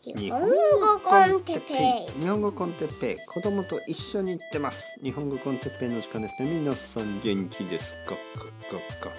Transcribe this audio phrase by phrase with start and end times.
[0.00, 0.46] 日本語
[1.00, 2.22] コンテッペイ。
[2.22, 3.16] 日本語コンテッペイ。
[3.26, 4.96] 子供と一緒に行ってます。
[5.02, 6.48] 日本語コンテッペイの時間ですね。
[6.48, 8.14] 皆さん元気ですか？
[8.14, 8.16] か
[9.00, 9.16] かか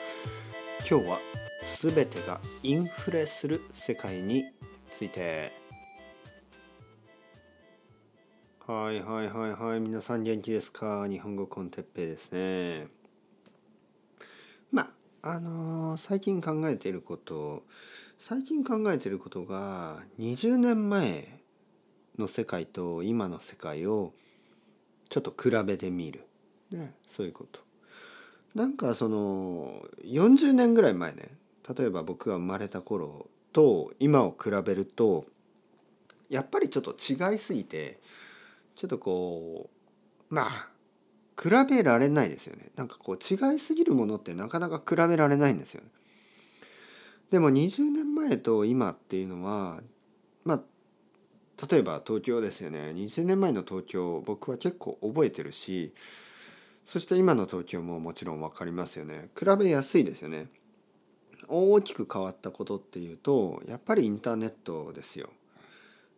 [0.89, 1.19] 今日は
[1.65, 4.45] すべてがインフレする世界に
[4.89, 5.51] ついて。
[8.65, 9.81] はいはいはいはい。
[9.81, 11.09] 皆さん元気ですか？
[11.09, 12.87] 日本語コンテッペイですね。
[14.71, 14.83] ま
[15.21, 17.63] ああのー、最近考えていること
[18.21, 21.39] 最近考えてることが20年前
[22.17, 24.11] の世界と今の世界を
[25.07, 26.27] ちょっと比べてみる、
[26.69, 27.61] ね、そういうこと。
[28.53, 31.29] なんかその40年ぐらい前ね
[31.77, 35.25] 例えば僕が生まれた頃と今を比べると
[36.29, 38.01] やっぱりちょっと違いすぎて
[38.75, 39.69] ちょっとこ
[40.29, 40.67] うまあ
[41.41, 45.89] 比べられないですよねなんかこう違いすぎるものってなかなか比べられないんですよね。
[47.31, 49.81] でも20年前と今っていうのは
[50.43, 50.61] まあ
[51.69, 52.91] 例えば東京ですよね。
[52.95, 55.93] 20年前の東京僕は結構覚えてるし
[56.85, 59.29] そして今の東京ももちろん分かりますよね。
[59.37, 60.47] 比べやすいですよね。
[61.49, 65.29] 大きく変わったことっていうとやっぱりインターネットですよ、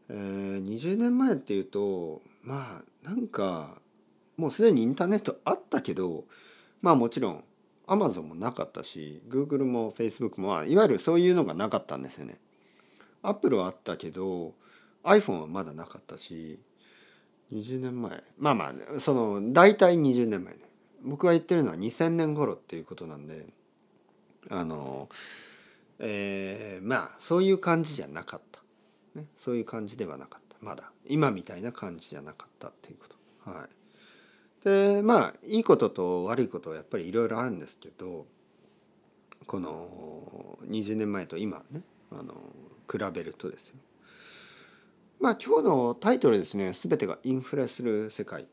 [0.09, 3.77] えー、20年前っていうとまあなんか
[4.35, 6.25] もうすでにインターネットあったけど
[6.81, 7.43] まあもちろん
[7.91, 12.37] アマゾンもなかったし Google も Facebook もいわゆるそういうのがなかったんですよね。
[13.21, 14.53] Apple はあったけど
[15.03, 16.57] iPhone はまだなかったし
[17.51, 18.23] 20年前。
[18.37, 20.61] まあまあその大体20年前ね。
[21.03, 23.45] 僕が言ってるのは2000年頃っていうことなんで
[24.49, 25.09] あの
[25.99, 28.61] えー、まあそういう感じじゃなかった、
[29.19, 30.55] ね、そういう感じではなかった。
[30.61, 33.07] まだ今みたいな感じじゃなかったっていうこ
[33.43, 33.51] と。
[33.51, 33.80] はい。
[34.63, 38.25] でまあいいことと悪いことはやっぱりいろいろあるんですけど
[39.47, 41.81] この20年前と今ね
[42.11, 42.33] あの
[42.91, 43.75] 比べるとですよ。
[45.19, 48.47] まあ今日のタイトルですね全てがインフレする世界。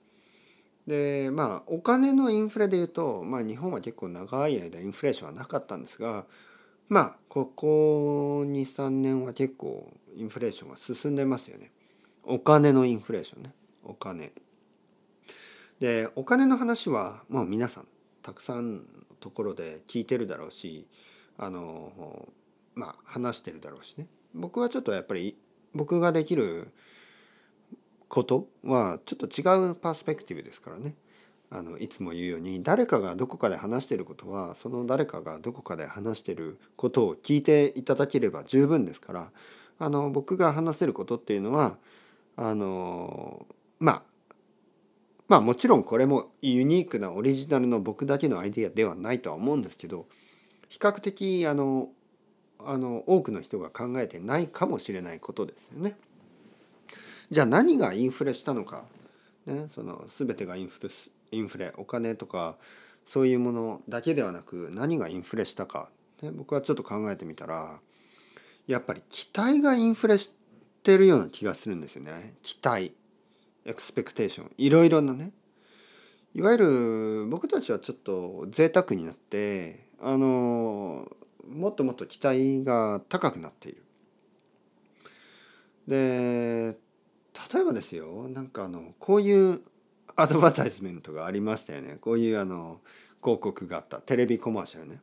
[0.86, 6.24] でまあお金のインフレでいうと、まあ、日本は結構長い間インフレーションはなかったんですが
[6.88, 11.70] まあここ23年は結構インフレーションが進んでますよね。
[12.24, 13.52] お金のインフレーションね
[13.84, 14.32] お金。
[15.80, 17.86] でお金の話はもう皆さん
[18.22, 18.82] たくさんの
[19.20, 20.86] ところで聞いてるだろうし
[21.36, 22.28] あの
[22.74, 24.06] まあ話してるだろうしね。
[24.34, 25.36] 僕はちょっとやっぱり
[25.74, 26.72] 僕ができる
[28.08, 30.94] ことはちょっと違うパースペクティブですからね。
[31.50, 39.32] あのいつも言うように誰かがどこかで話してることはその誰かがどこかで話してることを聞いていただければ十分ですから
[39.78, 41.78] あの僕が話せることっていうのは
[42.36, 43.46] あの
[43.78, 44.02] まあ
[45.28, 50.06] まあもちろんこれもユニークなオリジナルの僕だけのアイデアではないとは思うんですけど
[50.68, 51.88] 比較的あの
[52.64, 55.96] あの多くの人が考えてないかもしれないことですよね。
[57.30, 58.84] じゃあ何がインフレしたのか、
[59.46, 60.88] ね、その全てがインフレ
[61.30, 62.56] インフレお金とか
[63.04, 65.90] そういうものだけではなく何がインフレしたか、
[66.22, 67.80] ね、僕はちょっと考えてみたら
[68.66, 70.34] やっぱり期待がインフレし
[70.82, 72.94] てるような気がするんですよね期待。
[73.68, 75.30] エクスペクテーションいろいろなね
[76.34, 81.06] いわゆる僕たちはちょっと贅沢になってあの
[81.46, 83.82] もっともっと期待が高くなっている。
[85.86, 86.78] で
[87.52, 89.60] 例えばですよなんかあのこういう
[90.16, 92.80] アドバタイズメントがありましたよねこういうあの
[93.22, 95.00] 広告があったテレビコマーシャルね。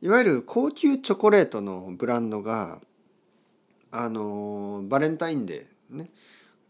[0.00, 2.80] いわゆる高級チョコレートのブランドが
[3.90, 6.10] あのバレンタインデーね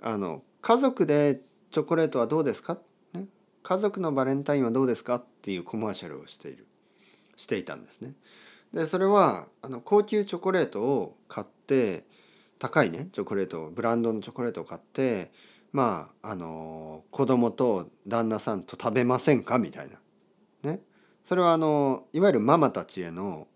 [0.01, 1.41] あの家族で
[1.71, 2.79] チョコレートはどうですか、
[3.13, 3.27] ね、
[3.63, 5.17] 家族のバレンタインはどうですか？
[5.17, 6.67] っていうコマーシャルをしている
[7.37, 8.13] していたんですね。
[8.73, 12.05] でそれはあの高級チョコレートを買って
[12.59, 15.33] 高いねチョコレートブランドのチョコレートを買って
[15.73, 19.59] まああの子供と旦那さんと食べませんか？
[19.59, 20.71] みたいな。
[20.71, 20.81] ね。
[21.25, 23.49] それはあのいわゆるママたちへの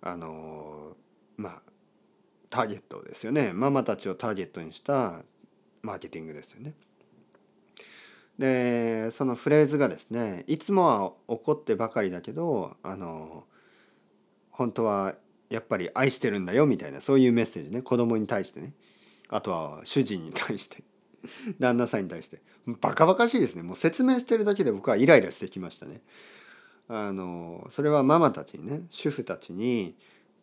[0.00, 0.96] あの
[1.36, 1.62] まあ
[2.50, 3.52] ターゲットですよね。
[3.52, 5.22] ママたちをターゲットにした
[5.86, 6.74] マーケティングですよね。
[8.38, 13.44] でそのフレーズがですねいつもは怒ってばかりだけどあの
[14.50, 15.14] 本当は
[15.48, 17.82] やっぱり愛してるんだよみたいなそういうメッセージね。
[17.82, 18.72] 子供に対してね。
[19.28, 20.82] あとは主人に対して。
[21.58, 22.40] 旦那さんに対して。
[22.80, 23.62] バカバカしいですね。
[23.62, 26.02] もう説明してるだけで僕はイライラしてきましたね。
[26.88, 29.96] あのそれはママたちにね主婦たちに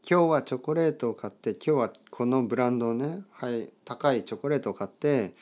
[0.10, 5.34] 今日はチョコレートを買って今日はこのブランドをね、はい、高いチョコレートを買って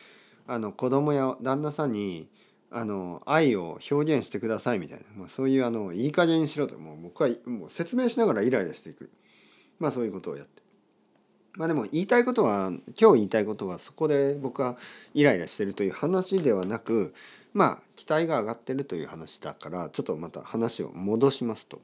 [0.46, 2.30] あの子供や旦那さんに
[2.70, 9.10] あの愛を表現してくださいみたいな、まあ、そういうあのいい加減にしろともう僕はもう説明しながらイライラしていく
[9.80, 10.62] まあそういうことをやって
[11.58, 12.68] まあでも言いたいことは
[13.00, 14.78] 今日言いたいことはそこで僕は
[15.16, 17.16] イライラしてるという話ではなく
[17.54, 21.82] まあ期待が上がってるという話だからちょっとまた話を戻しますと。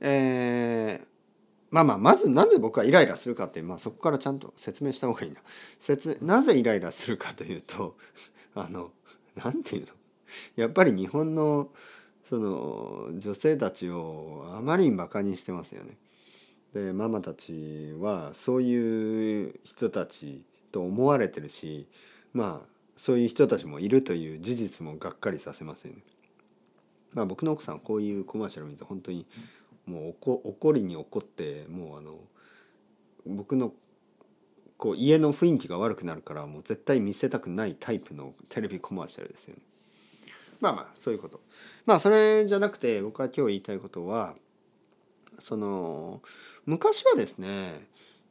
[0.00, 1.06] えー、
[1.70, 5.40] まあまあまずなぜ僕はイライラするかって、まあ、そこからちゃんと説明した方がいいな。
[5.78, 7.96] 説なぜイライラするかというと
[8.54, 8.92] あの
[9.36, 9.88] なんていうの？
[10.56, 11.70] やっぱり日本の
[12.24, 15.96] その女性たちをあまりにバカにしてますよね。
[16.74, 21.88] でママたちはそういう人たちと思われてるし
[22.34, 26.02] まあそういう人たちもいるという事実もがっかりさせますよね。
[27.14, 29.24] まあ、僕の奥さんこういうコマーシャルを見て本当に
[29.88, 30.14] もう
[30.44, 32.18] 怒りに怒ってもうあの
[33.26, 33.72] 僕の
[34.76, 39.62] こう家の雰囲気が悪くなるからもう絶対見せたくないタイプのテレビコマーシャルですよね。
[40.60, 41.40] まあまあそういうこと。
[41.86, 44.34] まあそれじゃなくて僕は今日言いたいことは
[45.38, 46.20] その
[46.66, 47.80] 昔はですね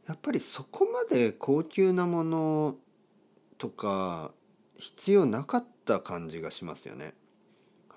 [0.08, 2.76] やっぱりそこまで高級なもの
[3.58, 4.32] とか
[4.78, 7.14] 必要なかった感じがしますよね。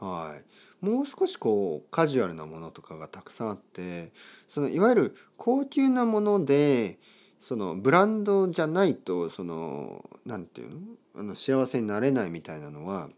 [0.01, 0.45] はい、
[0.81, 4.13] もう少しこうカジュアルなものとかがたくさんあって
[4.49, 6.99] そのいわゆる高級なもので
[7.39, 10.77] そのブランドじゃないとその何て言うの？
[11.17, 13.09] あの幸せになれないみたいなのは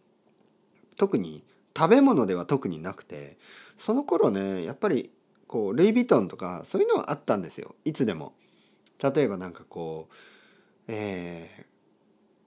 [0.96, 1.44] 特に
[1.76, 3.36] 食べ物では特になくて
[3.76, 5.10] その頃ねやっぱり
[5.46, 8.32] こうルイ・ヴィトンとかそういうのはあったんですよいつでも。
[9.02, 10.14] 例えばなんかこう、
[10.86, 11.66] え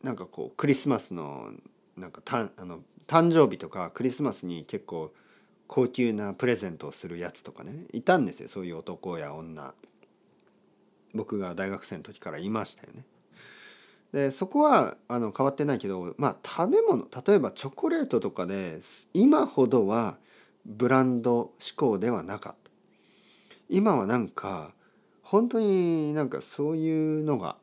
[0.02, 1.52] ー、なんかこうクリスマスの
[1.98, 5.14] なんかたあの誕生日とかクリスマスに結構
[5.68, 9.74] 高級なプレゼントをするやつとかねいたんですよそういう男や女。
[11.14, 13.06] 僕が大学生の時からいましたよね。
[14.12, 18.80] でそこはあの変わってないけどまあ食べ物例えばチョコレートとかで
[19.14, 20.18] 今ほどは
[20.66, 22.72] ブランド志向ではなかった。
[23.70, 24.74] 今はなんか
[25.22, 27.58] 本当になんかそういうのが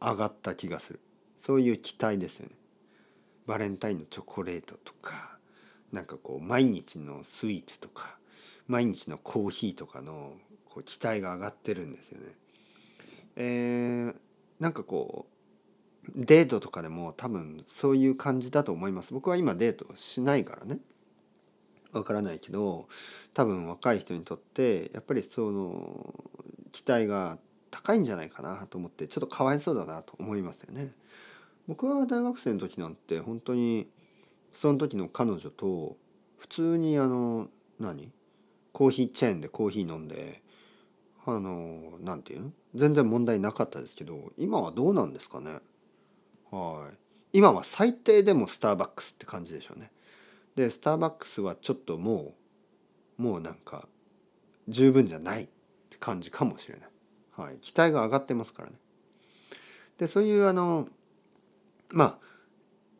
[0.00, 1.00] 上がった気がする。
[1.36, 2.54] そういう期待ですよね。
[3.46, 5.38] バレンタインのチョコレートとか
[5.92, 8.18] なんかこう毎日のスイーツとか
[8.66, 10.34] 毎日のコーヒーとかの
[10.64, 12.26] こう期待が上がってるんですよね。
[13.36, 14.14] えー、
[14.60, 15.32] なんかこう
[16.14, 19.12] デートとかでも多分そういう感じだと思います。
[19.12, 20.80] 僕は今デートしないからね。
[21.92, 22.88] わからないけど
[23.34, 26.14] 多分若い人にとってやっぱりその
[26.70, 27.38] 期待が
[27.70, 30.90] 高いんじゃないかなと思ってちょっとかわいそうだなと思いますよね。
[31.68, 33.88] 僕は大学生の時なんて本当に
[34.52, 35.96] その時の彼女と
[36.38, 37.48] 普通にあの
[37.78, 38.10] 何？
[38.72, 40.42] コーヒーチェーンでコーヒー飲んで
[41.24, 42.52] あの何て言うの？
[42.74, 45.60] 全然問題なかったですけど今はどうなんですかね？
[46.50, 46.96] はい。
[47.34, 49.90] 今は最低でもスターバックスって感じでしょうね。
[50.54, 52.34] でスターバックスはちょっとも
[53.18, 53.88] うもうなんか
[54.68, 55.48] 十分じゃないっ
[55.88, 56.88] て感じかもしれない、
[57.32, 58.76] はい、期待が上がってますからね。
[59.98, 60.88] でそういうあの
[61.92, 62.18] まあ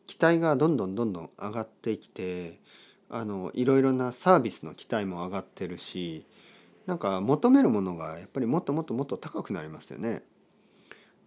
[0.07, 2.61] 期待がどんどんどんどん上がってきて
[3.09, 6.27] あのいろいろなサービスの期待も上がってるし
[6.87, 10.23] なんか求めるものがやっぱりもっともっともっと高くなりますよね。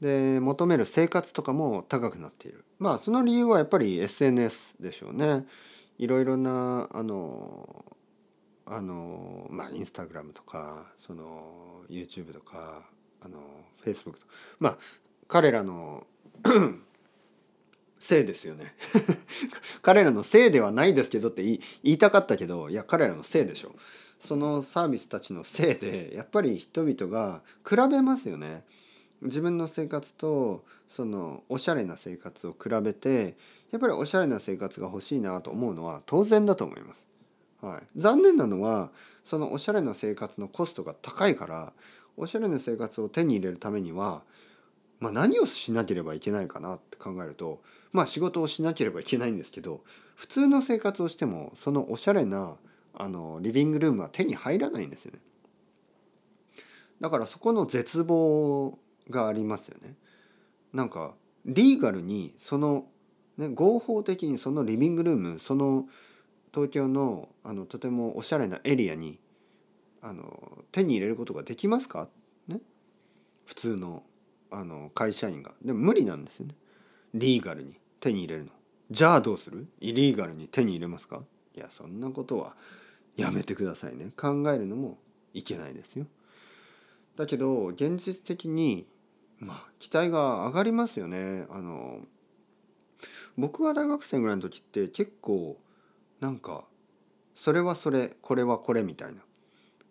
[0.01, 2.65] で求める生活とかも高くなっている。
[2.79, 5.45] まあその理由はやっぱり SNS でしょうね。
[5.97, 7.85] いろいろなあの
[8.65, 12.83] あのまあインスタグラムとかその YouTube とか
[13.21, 13.39] あの
[13.83, 14.27] Facebook と
[14.59, 14.77] まあ
[15.27, 16.05] 彼らの
[17.99, 18.75] せいですよね
[19.81, 23.75] 彼らのせいではないですけどって言いたかったけどいや彼らのせいでしょ
[24.19, 28.63] そのサービスたちのせいでやっぱり人々が比べますよね。
[29.21, 33.35] 自分の生活とそのおしゃれな生活を比べて
[33.71, 37.05] やっぱりおしゃれな生活が欲しいなと思うのは当然だと思います。
[37.61, 38.91] はい、残念なのは
[39.23, 41.73] そのおしゃれな生活のコストが高いから
[42.17, 44.23] おしゃれな生活を手に入れるためには、
[44.99, 47.61] まあ、何をしなければいけないかなって考えると
[47.95, 49.81] まあ仕事をしなければいけないんですけど
[50.15, 52.57] 普通の生活をしてもそのおしゃれな
[52.93, 55.19] あのリビングルームは手に入らないんですよね。
[56.99, 58.77] だからそこの絶望
[59.09, 59.95] がありますよね。
[60.73, 61.13] なんか
[61.45, 62.85] リーガルにその、
[63.37, 65.85] ね、合法的にそのリビングルームその
[66.53, 69.19] 東京のあのとてもおしゃれなエリアに
[70.01, 72.09] あの手に入れることができますか、
[72.49, 72.59] ね、
[73.45, 74.03] 普通の
[74.51, 75.53] あの会社員が。
[75.63, 76.55] でも無理なんですよね。
[77.13, 78.51] リーガルに手に入れるの？
[78.91, 79.67] じゃあどうする？
[79.79, 81.23] イリーガルに手に入れますか？
[81.55, 82.55] いやそんなことは
[83.15, 84.11] やめてくださいね。
[84.15, 84.99] 考えるのも
[85.33, 86.05] いけないですよ。
[87.15, 88.85] だけど現実的に
[89.39, 91.47] まあ期待が上がりますよね。
[91.49, 92.01] あの
[93.37, 95.57] 僕が大学生ぐらいの時って結構
[96.19, 96.65] なんか
[97.33, 99.21] それはそれこれはこれみたいな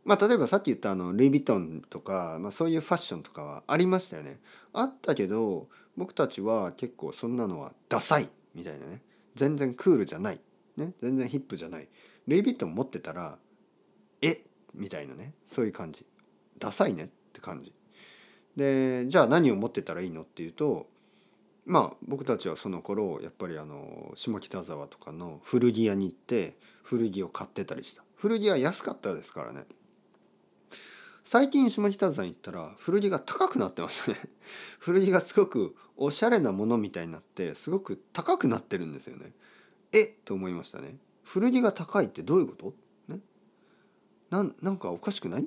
[0.04, 4.38] まあ例えばさっき言ったあのルイ・ヴィトンとか、まあ、そういうファッションとかはありましたよね
[4.72, 9.02] あったけど僕たちは結構そんなのはダサいみたいなね。
[9.34, 10.40] 全然クールじゃない、
[10.76, 11.88] ね、全然ヒップじゃない。
[12.26, 13.38] ルイ・ヴィトン持ってたら
[14.22, 14.42] え
[14.74, 15.34] みたいなね。
[15.46, 16.06] そういう感じ。
[16.58, 17.72] ダサいねって感じ。
[18.56, 20.86] でじゃあ何を持ってたらいいのっていうと
[21.66, 28.04] まあ僕たちはその頃やっぱりあの下北沢とかの古着屋に行って古着を買ってたりした。
[28.16, 29.64] 古着は安かったですからね。
[31.26, 34.18] 最近下北沢行ったら古着が高くなってましたね。
[34.78, 39.32] 古着がすごくおしゃれなものみたいになってすごく高くなってるんですよね。
[39.92, 40.04] え？
[40.04, 40.98] っと思いましたね。
[41.22, 42.74] 古着が高いってどういうこと？
[43.08, 43.20] ね？
[44.28, 45.44] なんなんかおかしくない？
[45.44, 45.46] っ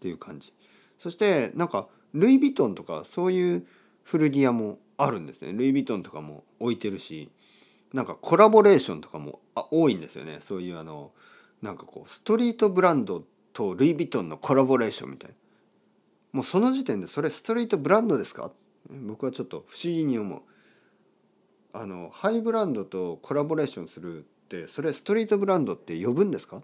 [0.00, 0.52] ていう感じ。
[0.98, 3.66] そしてなんかルイ・ヴィトンとかそういう
[4.02, 5.52] 古着屋もあるんですね。
[5.52, 7.30] ルイ・ヴィトンとかも置いてるし
[7.92, 10.40] なんかコラボレーションとかもあ多いんですよね。
[10.42, 11.12] そういうあの
[11.60, 15.36] なんかこうストリートブランドとルイ・ヴィトンのコラボレーションみたいな。
[16.32, 18.50] もうその時点でそれストリートブランドですか？
[18.90, 20.42] 僕はちょっと不思議に思う。
[21.74, 26.62] あのハイブランドとコラボレーションするってそれストリートブランドって呼ぶんですか？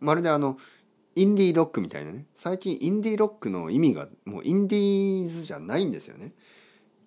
[0.00, 0.56] まるであの
[1.14, 2.24] インディーロックみたいなね。
[2.34, 6.32] 最近インディーロックの意味がもうインディーズじゃないんですよね。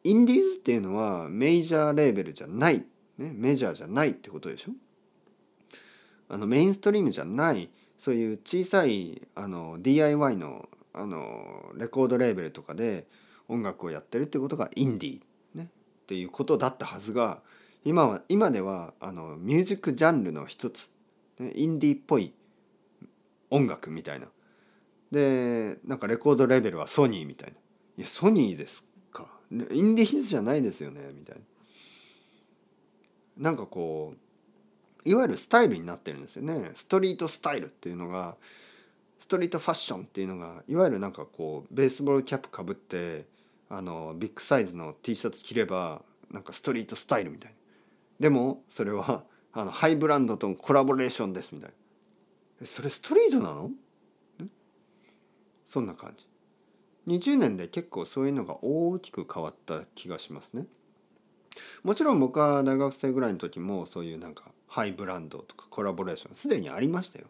[0.03, 2.83] インディーズっていうのはメジャーレーベルじゃない、
[3.17, 4.73] ね、メジャーじゃないってことでしょ？
[6.29, 7.69] あのメインストリームじゃない
[8.03, 13.07] そういう小さいあの DIY のあのレコードレーベルとかで
[13.47, 15.69] 音楽をやってるってことがインディー、ね、
[16.03, 17.39] っていうことだったはずが
[17.85, 20.91] 今は今ではあのミュージックジャンルの一つ、
[21.39, 22.33] ね、インディーっぽい
[23.49, 24.27] 音楽みたいな。
[25.09, 27.55] でなんかレコードレベルはソニーみたいな。
[27.99, 29.29] いやソニーですか。
[29.49, 30.99] インディーズじゃないですよね。
[31.17, 31.41] みたいな。
[33.51, 34.17] なんかこう
[35.05, 36.71] いわゆるスタイルになってるんですよね。
[36.75, 38.37] ストリートスタイルっていうのが
[39.19, 43.25] ストリートファッションっていうのがいわゆるなんかこうベースボールキャップかぶって
[43.69, 47.57] あのビッグサイズの T シャツ着ればなんかストリートスタイルみたいな。
[48.19, 51.71] でもそれはあのハイブランドとのコラボレーションですみたい
[52.61, 52.67] な。
[52.67, 53.71] それストリートなの？
[55.65, 56.27] そんな感じ。
[57.07, 60.67] 20年で結構そういうのが大きく変わった気がしますね。
[61.83, 67.27] もちろん僕は大学生ぐらいの時もそういうなんかハイブランドとかコラボレーションすでにありましたよ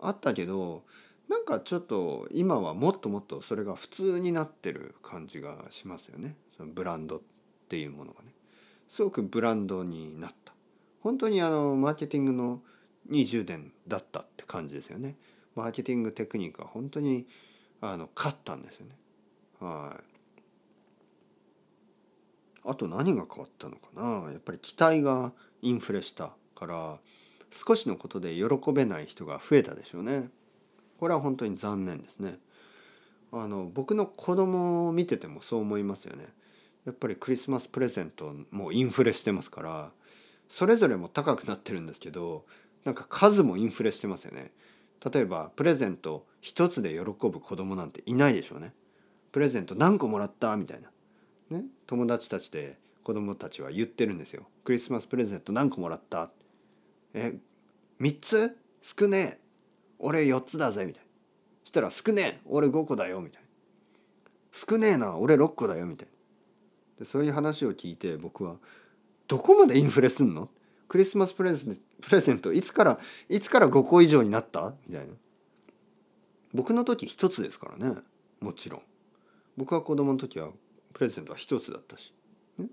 [0.00, 0.82] あったけど
[1.28, 7.20] なんかちょっと今はもっともっとそれが普通になってる感じがしますよねそのブランドっ
[7.68, 8.32] ていうものがね
[8.88, 10.52] すごくブランドになった
[11.00, 12.60] 本当にあのマーケティングの
[13.08, 15.16] 20年だったって感じですよね。
[15.54, 17.26] マーケティングテクニックは本当に
[17.80, 18.96] あの勝ったんですよね。
[19.60, 20.04] はい。
[22.64, 26.98] あと何が変わったのかなやっぱり期待がインフレしたから
[27.50, 30.30] 少しのことで喜べない人が増えたでしょうね。
[30.98, 32.38] これは本当に残念ですね。
[33.30, 36.26] あの僕の子供を見ててもそう思いますよね。
[36.88, 39.92] やっぱりクリスマスプレゼントもインフレしてますから
[40.48, 42.46] それぞれも高くなってるんですけど
[42.84, 44.52] なんか数もインフレしてますよね
[45.12, 48.72] 例えばプレゼント一つで喜ぶ子供なんていないでしょうね
[49.32, 50.88] プレゼント何個もらったみたいな
[51.58, 56.30] ね友達たちで子供たちは言ってるんですよクリスマスプレゼント何個もらった
[57.14, 57.38] え
[58.00, 58.58] 3つ？
[58.82, 59.40] 少ねえ。
[59.98, 61.08] 俺4つだぜみたいな。
[61.64, 62.40] したら少ねえ。
[62.46, 63.48] 俺5個だよみたいな
[64.52, 65.16] 少ねえな。
[65.16, 66.14] 俺6個だよみたいな。
[67.00, 68.56] でそういう話を聞いて僕は
[69.26, 70.48] どこまでインフレすんの？
[70.88, 72.98] クリスマスプレゼンプレゼントいつから
[73.28, 74.74] いつから5個以上になった？
[74.86, 75.12] みたいな。
[76.54, 77.96] 僕の時一つですからね。
[78.40, 78.82] もちろん。
[79.56, 80.48] 僕は子供の時は
[80.94, 82.14] プレゼントは一つだったし、
[82.56, 82.66] ね、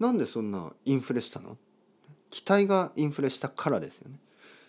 [0.00, 1.56] なんでそんなインフレしたの？
[2.32, 4.18] 期待がインフレしたからですよね。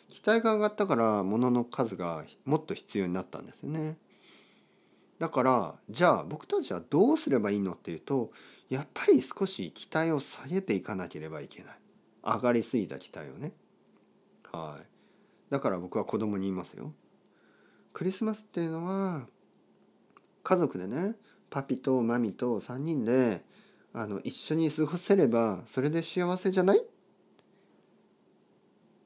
[0.10, 3.98] 期待が上がったから物の数がもっと必要になったんですよね。
[5.17, 8.32] だからじゃあ僕たちはどうすればいいのっていうと
[8.70, 11.75] やっぱり少し期待を下げていかなければいけない。
[12.22, 13.53] 上がりすぎた期待をね。
[14.51, 14.86] はい。
[15.50, 16.93] だから僕は子供に言いますよ。
[17.93, 19.27] クリスマスっていうのは
[20.43, 21.15] 家族でね
[21.50, 23.46] パピとマミと3人で
[23.93, 26.84] あの一緒に過ごせればそれで幸せじゃない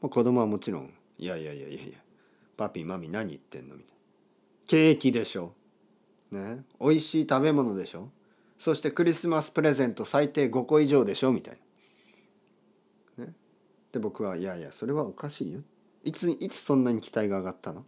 [0.01, 1.98] ま子供はもちろん「いやいやいやいやいや
[2.56, 3.96] パピーマミ何言ってんの?」みたいな
[4.68, 5.54] 「ケーキでしょ」
[6.32, 6.63] ね。
[6.80, 8.10] 美味しい食べ物でしょ。
[8.58, 11.32] そしてクリスマスプレゼント最低5個以上でしょ。
[11.32, 11.60] みたい
[13.18, 13.25] な。
[13.25, 13.34] ね。
[13.92, 15.62] で僕はいやいやそれはおかしいよ。
[16.04, 17.86] いついつそんなに期待が上がったの？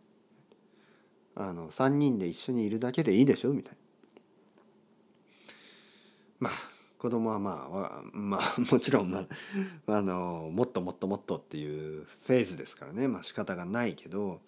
[1.35, 3.53] あの3人で一緒にいるだけでいいでしょ？
[3.53, 3.77] みたいな
[6.39, 6.53] まあ
[6.99, 9.27] 子供はまあまあ もちろん、まあ、
[9.87, 13.07] あのもっともっともっとっていうフェーズですからね。
[13.07, 14.41] まあ仕方がないけど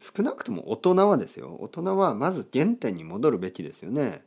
[0.00, 1.58] 少なくとも大人はですよ。
[1.60, 4.24] 大人はまず原点に戻るべきですよね。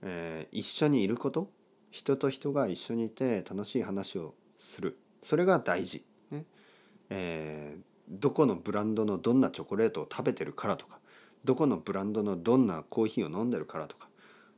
[0.00, 1.50] えー、一緒にいること。
[1.90, 4.96] 人と人が一緒にいて楽しい話をする。
[5.22, 6.02] それが大事。
[6.30, 6.46] ね。
[7.10, 10.98] えー、どこのブランドのどんなチョコレートを食べてるからとか。
[11.44, 14.08] どこのブランドのどんなコーヒーを飲んでるからとか。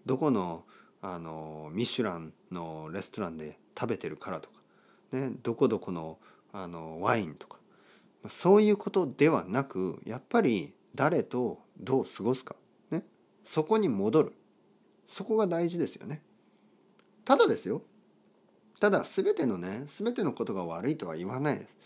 [0.06, 0.64] どこの
[1.02, 4.56] あのミシュランのレストランで食べてるからとか、
[5.12, 6.18] ね、どこどこの
[6.52, 7.58] あのワインとか。
[8.28, 12.54] そういうことではなくやっぱり誰とどう過ごすか、
[12.92, 13.02] ね、
[13.42, 14.32] そこに戻る。
[15.08, 16.22] そこが大事ですよね。
[17.24, 17.82] ただですよ。
[18.80, 21.76] ただ全てのね全てのことが悪いとは言わないです。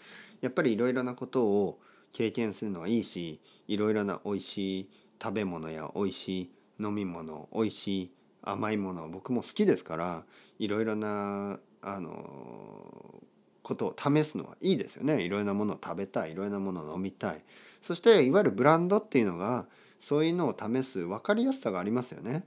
[0.42, 1.80] やっぱりいろいろなことを
[2.12, 4.90] 経験するのはいいしいろいろな美味しい
[5.22, 8.12] 食べ物や美味しい飲み物美味しい
[8.46, 10.24] 甘いもの僕も好きですから
[10.58, 13.22] いろいろなあの
[13.62, 15.22] ことを試すのはいいですよね。
[15.22, 17.44] いろいろなものを食べたいいろいろなものを飲みたい。
[17.82, 19.66] そしていわゆるブランドっていうのが
[19.98, 22.46] そういうのを試す分かりやすさがありますよね。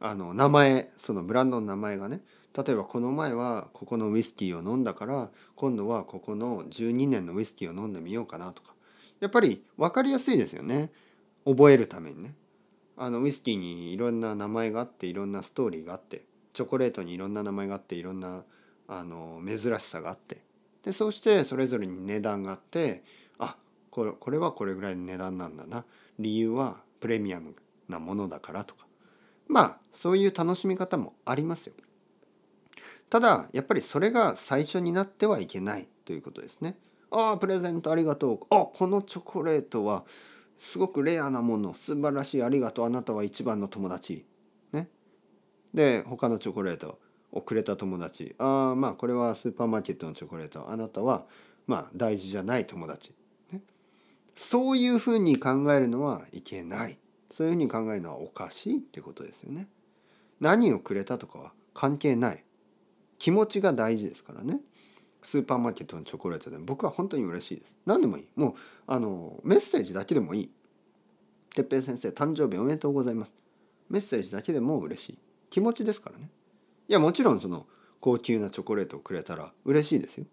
[0.00, 2.22] あの名前そのブランドの名前がね。
[2.56, 8.74] 例えばこの前はここのウイスキーを飲んだから今度はここの12年のウイスキーを飲んでみようかなとか。
[9.20, 10.90] やっぱり分かりやすいですよね。
[11.44, 12.34] 覚えるためにね。
[13.02, 18.42] あのウイスキーにいろんな名前があっていろんなストーリーがあってチョコレートにいろんな名前があっていろんな
[18.88, 20.42] あの珍しさがあって
[20.84, 23.02] でそうしてそれぞれに値段があって
[23.38, 23.56] あ
[23.90, 25.86] これこれはこれぐらいの値段なんだな
[26.18, 27.56] 理由はプレミアム
[27.88, 28.86] なものだからとか
[29.48, 31.72] まあそういう楽しみ方もありますよ。
[33.08, 36.76] ただやっぱりそれが最初になってはいけないということですね。
[37.10, 40.04] ああプレゼントありがとうあこのチョコレートは
[40.60, 44.26] すごくレアなもの素晴らしいありがとうあなたは一番の友達。
[44.72, 44.90] ね。
[45.72, 47.00] で他のチョコレート
[47.32, 51.24] をくれた友達ああまあこれはスーパーマーケットのチョコレートあなたは
[51.66, 53.14] まあ大事じゃない友達。
[53.50, 53.62] ね、
[54.36, 56.98] そういうふうに考えるのはいけない。
[57.32, 59.66] そういうふうに考えるのはおかしいってことですよね。
[60.40, 62.44] 何をくれたとかは関係ない。
[63.18, 64.60] 気持ちが大事ですからね。
[65.22, 67.76] スーパーマーケットのチョコレートで僕は本当に嬉しいです。
[67.86, 68.28] 何でもいい。
[68.36, 68.54] もう
[68.86, 70.50] あのメッセージだけでもいい。
[71.54, 73.34] 哲平先生誕生日おめでとうございます。
[73.88, 75.18] メッセージだけでも嬉しい。
[75.50, 76.30] 気持ちですからね。
[76.88, 77.66] いやもちろんその
[78.00, 80.26] 高級なチョコレートをくれたら嬉しいですよ。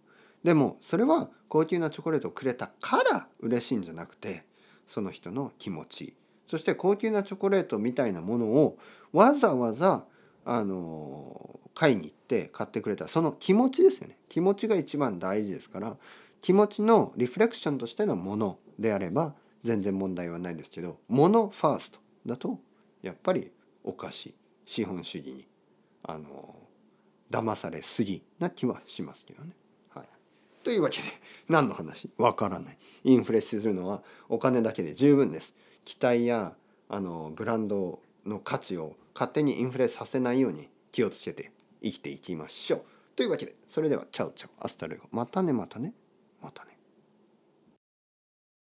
[0.43, 4.45] でもそれは高級なチョコレートをくれたから嬉しいんじゃなくて
[4.85, 8.77] その人の気持ちそして高級なチョコレートみたいなものを
[9.11, 10.05] わざわざ
[10.45, 13.07] あの買いに行って買ってくれた。
[13.07, 14.17] その気持ちですよね。
[14.29, 15.95] 気持ちが一番大事ですから
[16.41, 22.59] 気持ちのリフレクションとしてのものであれば全然問題はないですけどものファーストだと
[23.03, 23.51] やっぱり
[23.83, 24.35] おかしい
[24.65, 25.47] 資本主義に
[26.01, 26.55] あの
[27.29, 29.51] 騙されすぎな気はしますけどね。
[29.89, 30.07] はい、
[30.63, 31.03] というわけで
[31.47, 32.09] 何の話？
[32.17, 32.77] わからない。
[33.03, 35.53] インフレするのはお金だけで十分です。
[35.85, 36.55] 期待や
[36.89, 42.81] あのブランドの価値を勝手にインフレさせないように気をつけて生きていきましょう。
[43.15, 45.93] というわけでそれでは ciao ciao hasta luego またねまたね
[46.41, 46.76] またね。